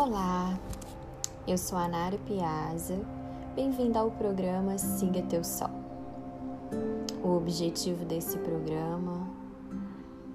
[0.00, 0.56] Olá,
[1.44, 3.00] eu sou a Nara Piazza,
[3.56, 5.72] bem-vinda ao programa Siga Teu Sol.
[7.20, 9.28] O objetivo desse programa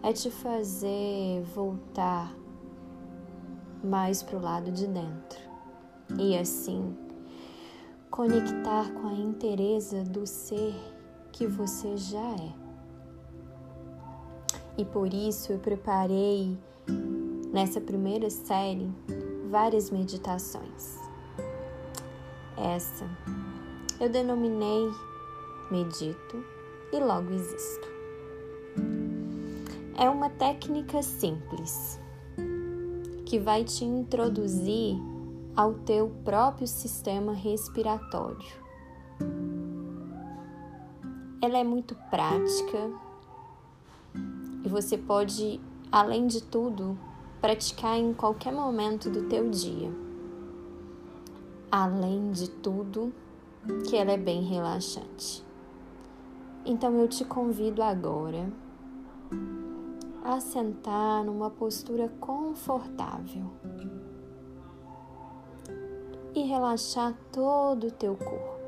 [0.03, 2.35] é te fazer voltar
[3.81, 5.39] mais para o lado de dentro
[6.19, 6.93] e assim
[8.11, 10.75] conectar com a inteireza do ser
[11.31, 12.53] que você já é.
[14.77, 16.57] E por isso eu preparei
[17.53, 18.91] nessa primeira série
[19.53, 20.97] várias meditações.
[22.57, 23.07] Essa
[23.99, 24.89] eu denominei
[25.69, 26.43] Medito
[26.91, 27.87] e Logo Existo.
[29.95, 32.01] É uma técnica simples
[33.27, 34.97] que vai te introduzir
[35.55, 38.63] ao teu próprio sistema respiratório.
[41.43, 42.89] Ela é muito prática
[44.65, 46.97] e você pode, além de tudo,
[47.43, 49.91] praticar em qualquer momento do teu dia.
[51.69, 53.13] Além de tudo,
[53.85, 55.43] que ela é bem relaxante.
[56.65, 58.49] Então eu te convido agora
[60.23, 63.51] a sentar numa postura confortável
[66.33, 68.63] e relaxar todo o teu corpo.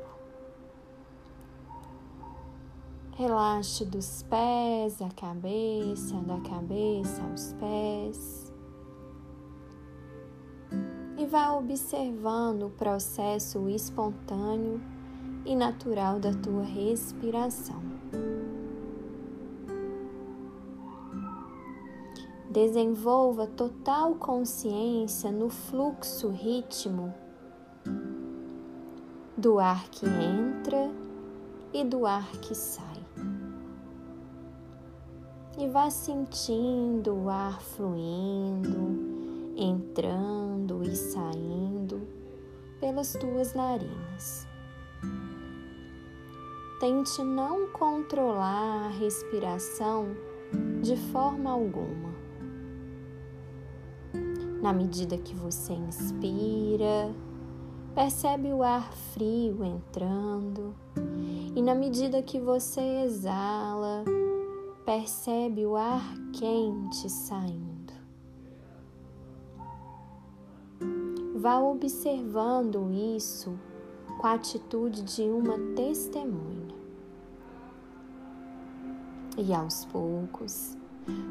[3.12, 8.45] Relaxe dos pés à cabeça, da cabeça aos pés
[11.26, 14.80] e vá observando o processo espontâneo
[15.44, 17.82] e natural da tua respiração.
[22.48, 27.12] Desenvolva total consciência no fluxo ritmo
[29.36, 30.92] do ar que entra
[31.72, 33.04] e do ar que sai.
[35.58, 39.15] E vá sentindo o ar fluindo
[39.56, 42.06] entrando e saindo
[42.78, 44.46] pelas tuas narinas.
[46.78, 50.08] Tente não controlar a respiração
[50.82, 52.14] de forma alguma.
[54.60, 57.14] Na medida que você inspira,
[57.94, 60.74] percebe o ar frio entrando,
[61.54, 64.04] e na medida que você exala,
[64.84, 67.75] percebe o ar quente saindo.
[71.38, 73.58] Vá observando isso
[74.18, 76.74] com a atitude de uma testemunha.
[79.36, 80.78] E aos poucos,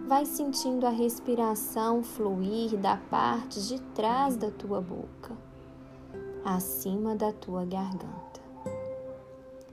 [0.08, 5.36] vai sentindo a respiração fluir da parte de trás da tua boca,
[6.46, 8.42] acima da tua garganta.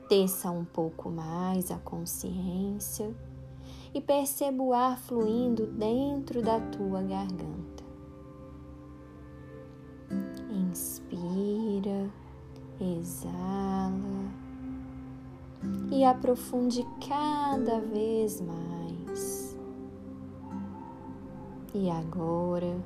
[0.09, 3.15] Desça um pouco mais a consciência
[3.93, 7.72] e perceba o ar fluindo dentro da tua garganta.
[11.43, 12.09] Inspira,
[12.81, 14.33] exala
[15.91, 19.57] e aprofunde cada vez mais.
[21.75, 22.81] E agora,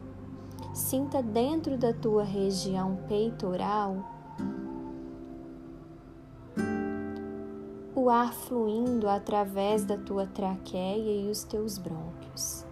[0.73, 3.97] sinta dentro da tua região peitoral
[7.95, 12.65] o ar fluindo através da tua traqueia e os teus brônquios.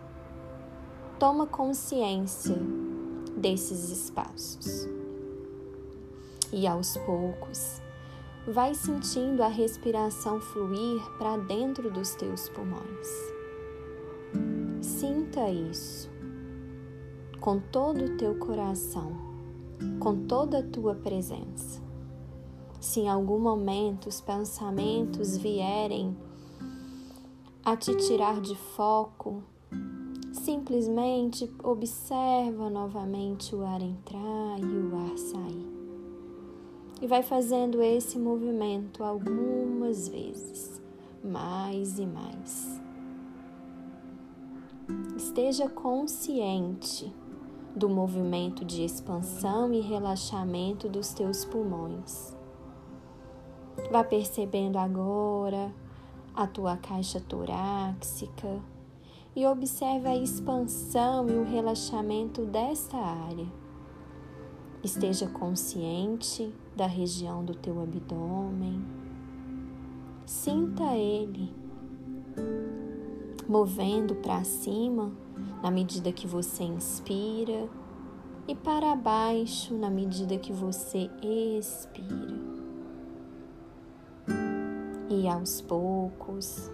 [1.18, 2.56] Toma consciência
[3.36, 5.03] desses espaços
[6.54, 7.82] e aos poucos
[8.46, 13.08] vai sentindo a respiração fluir para dentro dos teus pulmões.
[14.80, 16.08] Sinta isso
[17.40, 19.12] com todo o teu coração,
[19.98, 21.82] com toda a tua presença.
[22.80, 26.16] Se em algum momento os pensamentos vierem
[27.64, 29.42] a te tirar de foco,
[30.32, 35.73] simplesmente observa novamente o ar entrar e o ar sair
[37.04, 40.80] e vai fazendo esse movimento algumas vezes,
[41.22, 42.80] mais e mais.
[45.14, 47.14] Esteja consciente
[47.76, 52.34] do movimento de expansão e relaxamento dos teus pulmões.
[53.90, 55.74] Vá percebendo agora
[56.34, 58.62] a tua caixa torácica
[59.36, 63.63] e observe a expansão e o relaxamento desta área
[64.84, 68.84] Esteja consciente da região do teu abdômen.
[70.26, 71.50] Sinta ele
[73.48, 75.10] movendo para cima
[75.62, 77.66] na medida que você inspira
[78.46, 82.44] e para baixo na medida que você expira.
[85.08, 86.70] E aos poucos,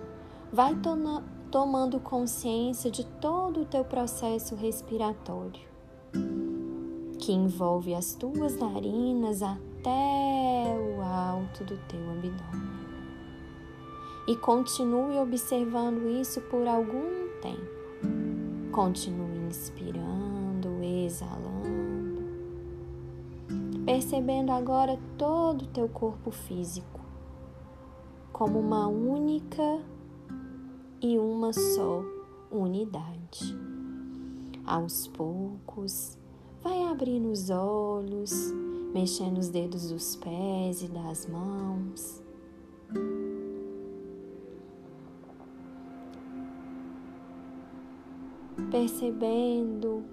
[0.52, 0.74] vai
[1.48, 5.70] tomando consciência de todo o teu processo respiratório
[7.20, 12.80] que envolve as tuas narinas até o alto do teu abdômen.
[14.26, 18.70] E continue observando isso por algum tempo.
[18.72, 22.22] Continue inspirando, exalando,
[23.84, 27.00] percebendo agora todo o teu corpo físico
[28.32, 29.82] como uma única
[31.02, 32.02] e uma só
[32.50, 33.54] unidade.
[34.64, 36.16] Aos poucos,
[36.62, 38.32] vai abrindo os olhos,
[38.92, 42.22] mexendo os dedos dos pés e das mãos.
[48.70, 50.04] Percebendo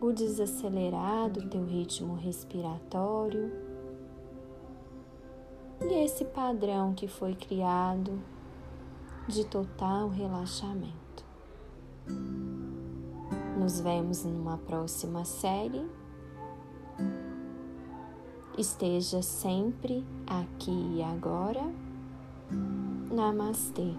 [0.00, 3.50] o desacelerar do teu ritmo respiratório
[5.80, 8.18] e esse padrão que foi criado
[9.26, 11.24] de total relaxamento.
[13.58, 15.88] Nos vemos numa próxima série.
[18.58, 21.62] Esteja sempre aqui e agora.
[23.12, 23.94] Namastê.